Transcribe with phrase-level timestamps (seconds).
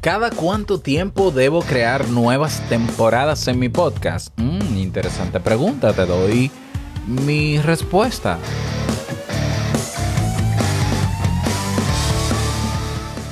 [0.00, 4.28] ¿Cada cuánto tiempo debo crear nuevas temporadas en mi podcast?
[4.38, 6.50] Mm, interesante pregunta, te doy
[7.06, 8.38] mi respuesta.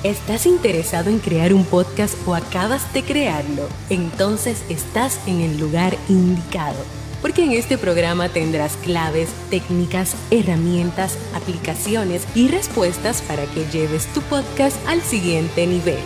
[0.03, 3.66] ¿Estás interesado en crear un podcast o acabas de crearlo?
[3.89, 6.77] Entonces estás en el lugar indicado,
[7.23, 14.21] porque en este programa tendrás claves, técnicas, herramientas, aplicaciones y respuestas para que lleves tu
[14.21, 15.96] podcast al siguiente nivel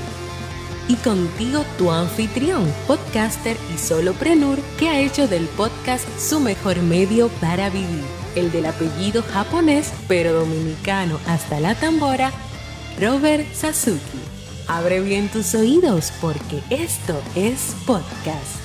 [0.88, 7.28] y contigo tu anfitrión, podcaster y soloprenur que ha hecho del podcast su mejor medio
[7.40, 8.04] para vivir,
[8.36, 12.32] el del apellido japonés pero dominicano hasta la tambora,
[13.00, 14.20] Robert Sasuki.
[14.68, 18.62] Abre bien tus oídos porque esto es podcast.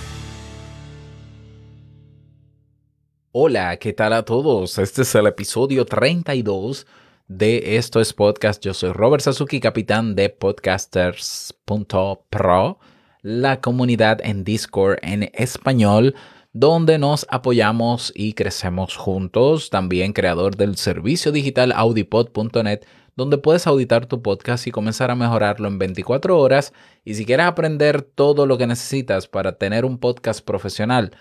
[3.31, 4.79] Hola, ¿qué tal a todos?
[4.79, 6.87] Este es el episodio 32
[7.27, 8.63] de Esto es Podcast.
[8.63, 12.79] Yo soy Robert Sasuki, capitán de podcasters.pro,
[13.21, 16.15] la comunidad en Discord en español
[16.53, 19.69] donde nos apoyamos y crecemos juntos.
[19.69, 22.81] También creador del servicio digital audipod.net,
[23.15, 26.73] donde puedes auditar tu podcast y comenzar a mejorarlo en 24 horas.
[27.03, 31.11] Y si quieres aprender todo lo que necesitas para tener un podcast profesional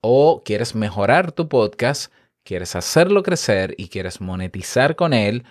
[0.00, 2.12] o quieres mejorar tu podcast,
[2.46, 5.44] quieres hacerlo crecer y quieres monetizar con él,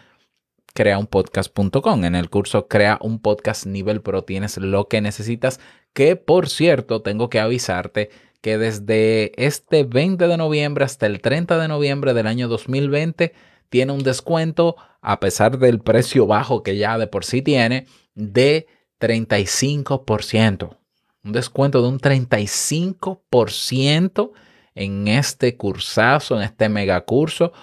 [0.74, 2.06] crea un podcast.com.
[2.06, 5.60] En el curso Crea un podcast nivel pro tienes lo que necesitas,
[5.94, 8.10] que por cierto tengo que avisarte
[8.42, 13.34] que desde este 20 de noviembre hasta el 30 de noviembre del año 2020
[13.70, 18.68] tiene un descuento, a pesar del precio bajo que ya de por sí tiene, de
[19.00, 20.78] 35%.
[21.24, 24.32] Un descuento de un 35%
[24.76, 27.54] en este cursazo, en este megacurso,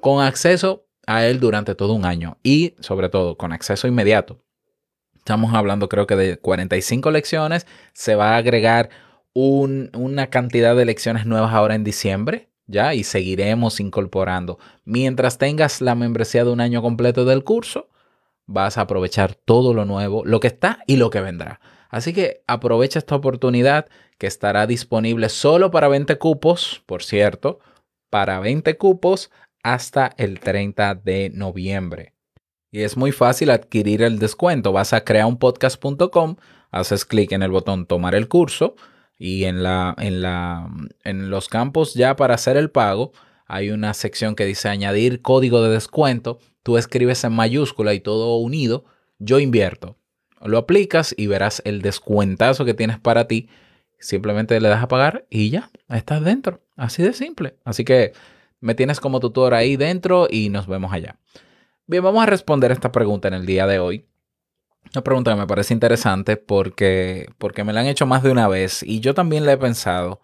[0.00, 4.42] con acceso a él durante todo un año y sobre todo con acceso inmediato.
[5.16, 8.90] Estamos hablando creo que de 45 lecciones, se va a agregar
[9.32, 12.94] una cantidad de lecciones nuevas ahora en diciembre, ¿ya?
[12.94, 14.58] Y seguiremos incorporando.
[14.84, 17.88] Mientras tengas la membresía de un año completo del curso,
[18.46, 21.60] vas a aprovechar todo lo nuevo, lo que está y lo que vendrá.
[21.90, 23.86] Así que aprovecha esta oportunidad
[24.20, 27.58] que estará disponible solo para 20 cupos, por cierto,
[28.10, 29.30] para 20 cupos
[29.62, 32.12] hasta el 30 de noviembre.
[32.70, 34.72] Y es muy fácil adquirir el descuento.
[34.72, 36.36] Vas a creaunpodcast.com,
[36.70, 38.76] haces clic en el botón tomar el curso
[39.18, 40.68] y en, la, en, la,
[41.02, 43.12] en los campos ya para hacer el pago
[43.46, 46.40] hay una sección que dice añadir código de descuento.
[46.62, 48.84] Tú escribes en mayúscula y todo unido,
[49.18, 49.96] yo invierto
[50.48, 53.48] lo aplicas y verás el descuentazo que tienes para ti.
[54.00, 56.60] Simplemente le das a pagar y ya, estás dentro.
[56.76, 57.56] Así de simple.
[57.64, 58.12] Así que
[58.60, 61.16] me tienes como tutor ahí dentro y nos vemos allá.
[61.86, 64.06] Bien, vamos a responder esta pregunta en el día de hoy.
[64.94, 68.48] Una pregunta que me parece interesante porque, porque me la han hecho más de una
[68.48, 70.20] vez y yo también la he pensado.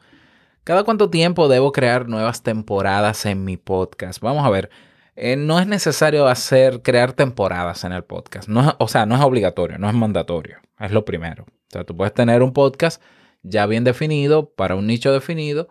[0.64, 4.20] ¿Cada cuánto tiempo debo crear nuevas temporadas en mi podcast?
[4.20, 4.70] Vamos a ver.
[5.14, 8.48] Eh, no es necesario hacer, crear temporadas en el podcast.
[8.48, 10.58] No, o sea, no es obligatorio, no es mandatorio.
[10.78, 11.44] Es lo primero.
[11.44, 13.02] O sea, tú puedes tener un podcast
[13.48, 15.68] ya bien definido, para un nicho definido,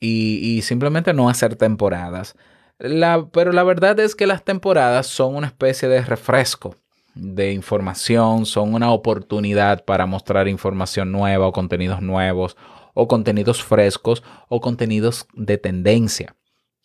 [0.00, 2.34] y, simplemente no hacer temporadas.
[3.32, 6.74] pero la verdad es que las temporadas son una especie de refresco
[7.14, 12.56] de información, son una oportunidad para mostrar información nueva o contenidos nuevos
[12.94, 16.34] o contenidos frescos o contenidos de tendencia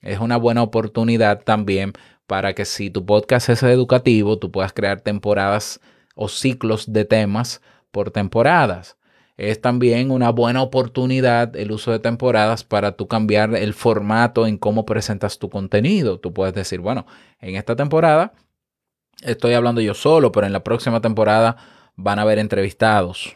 [0.06, 1.94] es una buena oportunidad también
[2.28, 5.82] para que si tu podcast es educativo, tú puedas crear temporadas
[6.16, 8.98] o ciclos de temas por temporadas.
[9.38, 14.58] Es también una buena oportunidad el uso de temporadas para tú cambiar el formato en
[14.58, 16.20] cómo presentas tu contenido.
[16.20, 17.06] Tú puedes decir, bueno,
[17.42, 18.34] en esta temporada
[19.24, 21.58] estoy hablando yo solo, pero en la próxima temporada
[21.96, 23.36] van a haber entrevistados,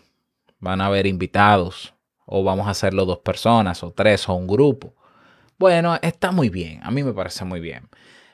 [0.59, 1.93] van a haber invitados,
[2.25, 4.93] o vamos a hacerlo dos personas, o tres, o un grupo.
[5.57, 7.89] Bueno, está muy bien, a mí me parece muy bien.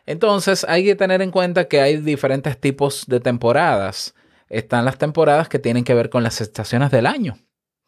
[0.05, 4.13] Entonces hay que tener en cuenta que hay diferentes tipos de temporadas.
[4.49, 7.39] Están las temporadas que tienen que ver con las estaciones del año.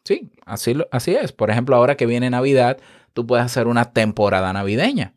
[0.08, 1.32] Sí, así, así es.
[1.32, 2.78] Por ejemplo, ahora que viene Navidad,
[3.12, 5.14] tú puedes hacer una temporada navideña.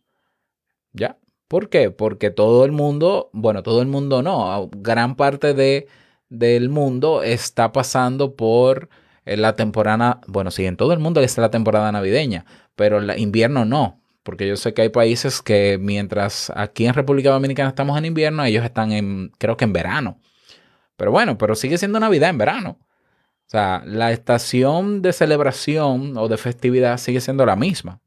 [0.92, 1.18] ¿Ya?
[1.48, 1.92] ¿Por qué?
[1.92, 5.88] Porque todo el mundo, bueno, todo el mundo no, gran parte de,
[6.28, 8.90] del mundo está pasando por
[9.24, 12.46] eh, la temporada, bueno, sí, en todo el mundo está la temporada navideña,
[12.76, 17.32] pero el invierno no porque yo sé que hay países que mientras aquí en República
[17.32, 20.20] Dominicana estamos en invierno, ellos están en, creo que en verano.
[20.98, 22.78] Pero bueno, pero sigue siendo Navidad en verano.
[23.51, 28.00] O sea, la estación de celebración o de festividad sigue siendo la misma.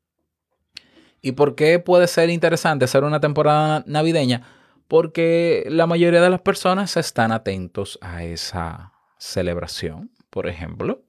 [1.20, 4.41] ¿Y por qué puede ser interesante hacer una temporada navideña?
[4.88, 11.05] Porque la mayoría de las personas están atentos a esa celebración, por ejemplo.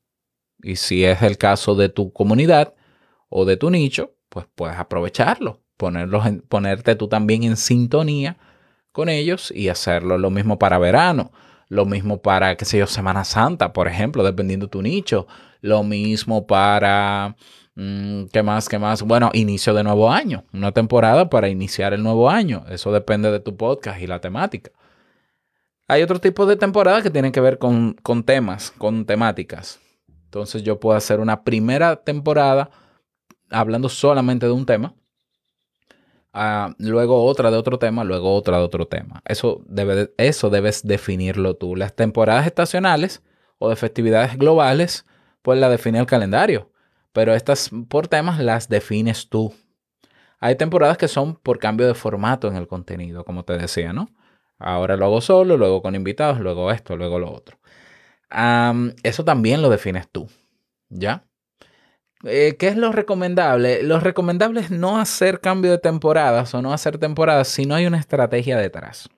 [0.61, 2.73] Y si es el caso de tu comunidad
[3.29, 8.35] o de tu nicho, pues puedes aprovecharlo, ponerlos ponerte tú también en sintonía
[8.91, 11.31] con ellos y hacerlo lo mismo para verano,
[11.69, 15.27] lo mismo para, qué sé yo, Semana Santa, por ejemplo, dependiendo de tu nicho,
[15.61, 17.35] lo mismo para,
[17.75, 18.69] mm, ¿qué más?
[18.69, 19.01] ¿Qué más?
[19.01, 23.39] Bueno, inicio de nuevo año, una temporada para iniciar el nuevo año, eso depende de
[23.39, 24.71] tu podcast y la temática.
[25.87, 29.79] Hay otro tipo de temporadas que tienen que ver con, con temas, con temáticas.
[30.25, 32.71] Entonces yo puedo hacer una primera temporada
[33.51, 34.95] hablando solamente de un tema
[36.77, 39.21] luego otra de otro tema, luego otra de otro tema.
[39.25, 39.63] Eso,
[40.17, 41.75] eso debes definirlo tú.
[41.75, 43.23] Las temporadas estacionales
[43.57, 45.05] o de festividades globales,
[45.41, 46.71] pues la define el calendario.
[47.13, 49.53] Pero estas por temas las defines tú.
[50.39, 54.09] Hay temporadas que son por cambio de formato en el contenido, como te decía, ¿no?
[54.59, 57.57] Ahora lo hago solo, luego con invitados, luego esto, luego lo otro.
[59.03, 60.27] eso también lo defines tú,
[60.89, 61.25] ¿ya?
[62.27, 63.83] Eh, ¿Qué es lo recomendable?
[63.83, 67.85] Lo recomendable es no hacer cambio de temporadas o no hacer temporadas si no hay
[67.85, 69.09] una estrategia detrás.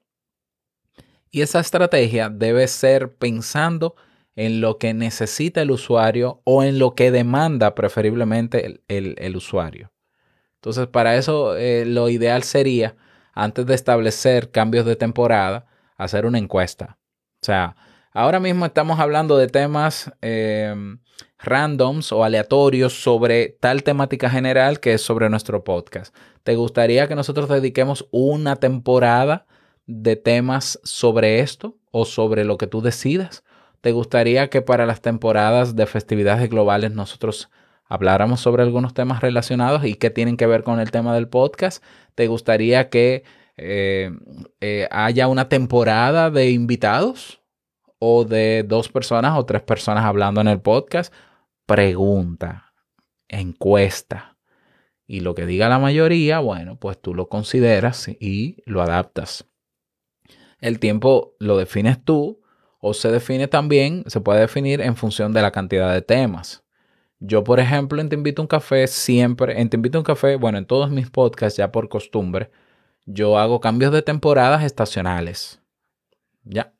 [1.31, 3.95] Y esa estrategia debe ser pensando
[4.35, 9.91] en lo que necesita el usuario o en lo que demanda preferiblemente el, usuario.
[10.55, 12.95] Entonces, para eso eh, lo ideal sería,
[13.33, 15.65] antes de establecer cambios de temporada,
[15.95, 16.97] hacer una encuesta.
[17.41, 17.75] O sea,
[18.17, 20.97] ahora mismo estamos hablando de temas em,
[21.37, 26.15] randoms o aleatorios sobre tal temática general que es sobre nuestro podcast.
[26.43, 29.45] ¿Te gustaría que nosotros dediquemos una temporada
[29.85, 33.43] de temas sobre esto o sobre lo que tú decidas?
[33.81, 37.51] ¿Te gustaría que para las temporadas de festividades globales nosotros
[37.85, 41.83] habláramos sobre algunos temas relacionados y que tienen que ver con el tema del podcast?
[42.15, 43.23] ¿Te gustaría que
[43.57, 44.09] eh,
[44.59, 47.41] eh, haya una temporada de invitados?
[47.99, 51.13] O de dos personas o tres personas hablando en el podcast
[51.67, 52.73] pregunta,
[53.27, 54.37] encuesta.
[55.05, 59.45] Y lo que diga la mayoría, bueno, pues tú lo consideras y lo adaptas.
[60.59, 62.41] El tiempo lo defines tú
[62.79, 66.63] o se define también, se puede definir en función de la cantidad de temas.
[67.19, 70.35] Yo, por ejemplo, en Te Invito a un Café siempre, en Te Invito un Café,
[70.35, 72.51] bueno, en todos mis podcasts ya por costumbre,
[73.05, 75.61] yo hago cambios de temporadas estacionales.
[76.43, 76.76] Ya.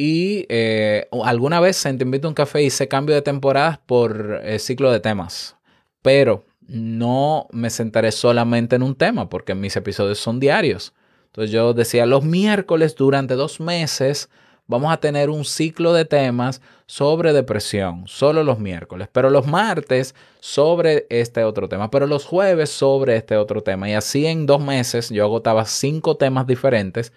[0.00, 4.40] Y eh, alguna vez en Te Invito a un Café hice cambio de temporadas por
[4.44, 5.56] el ciclo de temas.
[6.02, 10.94] Pero no me sentaré solamente en un tema porque mis episodios son diarios.
[11.26, 14.30] Entonces yo decía, los miércoles durante dos meses
[14.68, 20.14] vamos a tener un ciclo de temas sobre depresión, solo los miércoles, pero los martes
[20.38, 23.90] sobre este otro tema, pero los jueves sobre este otro tema.
[23.90, 27.12] Y así en dos meses yo agotaba cinco temas diferentes,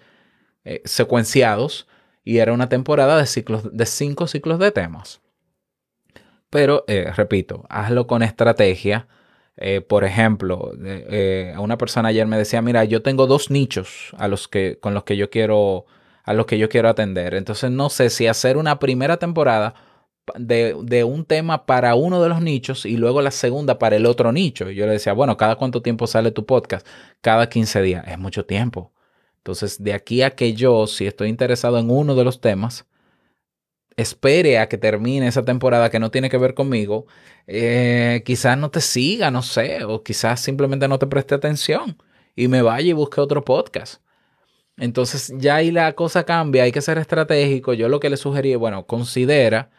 [0.64, 1.86] eh, secuenciados,
[2.24, 5.20] y era una temporada de, ciclos, de cinco ciclos de temas.
[6.50, 9.08] Pero, eh, repito, hazlo con estrategia.
[9.56, 14.12] Eh, por ejemplo, eh, a una persona ayer me decía, mira, yo tengo dos nichos
[14.18, 15.86] a los que, con los que yo quiero,
[16.24, 17.34] a los que yo quiero atender.
[17.34, 19.74] Entonces no sé si hacer una primera temporada
[20.36, 24.06] de, de, un tema para uno de los nichos y luego la segunda para el
[24.06, 24.70] otro nicho.
[24.70, 26.86] Y yo le decía, bueno, ¿cada cuánto tiempo sale tu podcast?
[27.20, 28.04] Cada 15 días.
[28.06, 28.92] Es mucho tiempo.
[29.42, 32.86] Entonces, de aquí a que yo, si estoy interesado en uno de los temas,
[33.96, 37.06] espere a que termine esa temporada que no tiene que ver conmigo,
[37.48, 41.98] eh, quizás no te siga, no sé, o quizás simplemente no te preste atención
[42.36, 44.02] y me vaya y busque otro podcast.
[44.76, 47.74] Entonces ya ahí la cosa cambia, hay que ser estratégico.
[47.74, 49.70] Yo lo que le sugerí, bueno, considera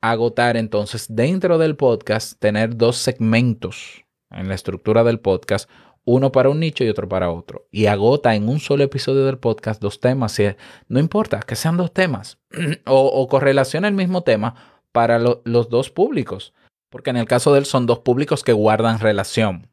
[0.00, 5.70] agotar entonces dentro del podcast, tener dos segmentos en la estructura del podcast,
[6.04, 7.66] uno para un nicho y otro para otro.
[7.70, 10.38] Y agota en un solo episodio del podcast dos temas.
[10.88, 12.38] no importa que sean dos temas
[12.86, 14.54] o, o correlaciona el mismo tema
[14.92, 16.52] para los dos públicos.
[16.90, 19.68] Porque en el caso de él son dos públicos que guardan relación.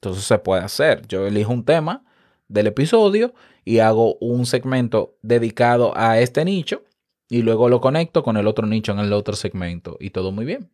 [0.00, 1.06] Entonces se puede hacer.
[1.08, 2.04] Yo elijo un tema
[2.48, 6.82] del episodio y hago un segmento dedicado a este nicho
[7.28, 10.44] y luego lo conecto con el otro nicho en el otro segmento y todo muy
[10.44, 10.70] bien.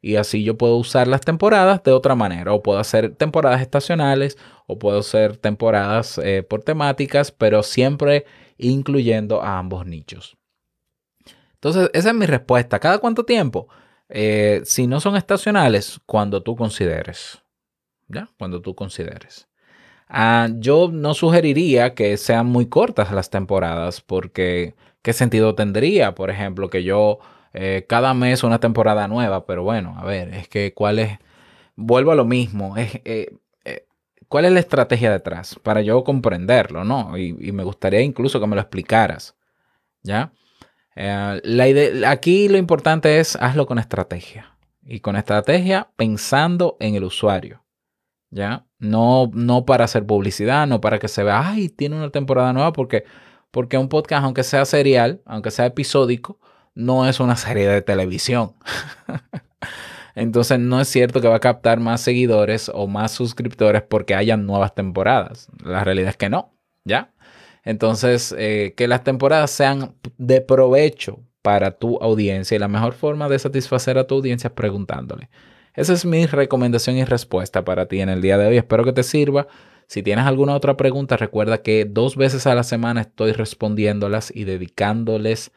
[0.00, 2.52] Y así yo puedo usar las temporadas de otra manera.
[2.52, 8.24] O puedo hacer temporadas estacionales o puedo hacer temporadas eh, por temáticas, pero siempre
[8.58, 10.36] incluyendo a ambos nichos.
[11.54, 12.78] Entonces, esa es mi respuesta.
[12.78, 13.68] ¿Cada cuánto tiempo?
[14.08, 17.42] Eh, si no son estacionales, cuando tú consideres.
[18.08, 18.28] ¿Ya?
[18.38, 19.48] Cuando tú consideres.
[20.08, 26.14] Ah, yo no sugeriría que sean muy cortas las temporadas porque ¿qué sentido tendría?
[26.14, 27.18] Por ejemplo, que yo
[27.58, 31.18] eh, cada mes una temporada nueva, pero bueno, a ver, es que cuál es,
[31.74, 33.34] vuelvo a lo mismo, es, eh,
[33.64, 33.86] eh,
[34.28, 35.58] ¿cuál es la estrategia detrás?
[35.62, 37.16] Para yo comprenderlo, ¿no?
[37.16, 39.36] Y, me gustaría incluso que me lo explicaras,
[40.02, 40.32] ¿ya?
[40.94, 44.58] La idea, aquí lo importante es hazlo con estrategia.
[44.84, 47.64] Y con estrategia pensando en el usuario.
[48.30, 48.66] ¿Ya?
[48.78, 52.72] No, no para hacer publicidad, no para que se vea, ay, tiene una temporada nueva,
[52.72, 53.04] porque,
[53.50, 56.38] porque un podcast, aunque sea serial, aunque sea episódico,
[56.76, 58.52] no es una serie de televisión.
[60.14, 64.46] Entonces no es cierto que va a captar más seguidores o más suscriptores porque hayan
[64.46, 65.48] nuevas temporadas.
[65.64, 66.54] La realidad es que no,
[66.84, 67.12] ¿ya?
[67.64, 73.28] Entonces, eh, que las temporadas sean de provecho para tu audiencia y la mejor forma
[73.28, 75.28] de satisfacer a tu audiencia es preguntándole.
[75.74, 78.56] Esa es mi recomendación y respuesta para ti en el día de hoy.
[78.56, 79.46] Espero que te sirva.
[79.86, 84.44] Si tienes alguna otra pregunta, recuerda que dos veces a la semana estoy respondiéndolas y
[84.44, 85.52] dedicándoles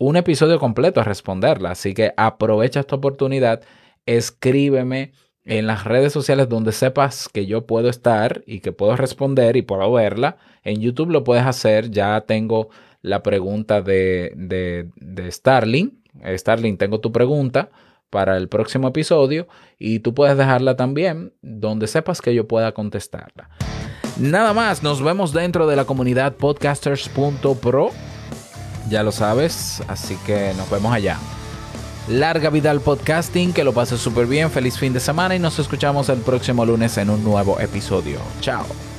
[0.00, 1.72] un episodio completo a responderlas.
[1.72, 3.60] Así que aprovecha esta oportunidad
[4.06, 5.12] escríbeme
[5.44, 9.62] en las redes sociales donde sepas que yo puedo estar y que puedo responder y
[9.62, 10.38] puedo verla.
[10.64, 11.90] En YouTube lo puedes hacer.
[11.90, 12.70] Ya tengo
[13.02, 16.02] la pregunta de, de, Starling.
[16.22, 17.70] Eh, Starling, tengo tu pregunta
[18.08, 23.50] para el próximo episodio y tú puedes dejarla también donde sepas que yo pueda contestarla.
[24.18, 27.90] Nada más, nos vemos dentro de la comunidad podcasters.pro.
[28.88, 31.18] Ya lo sabes, así que nos vemos allá.
[32.08, 35.58] Larga vida al podcasting, que lo pases súper bien, feliz fin de semana y nos
[35.58, 38.18] escuchamos el próximo lunes en un nuevo episodio.
[38.40, 38.89] Chao.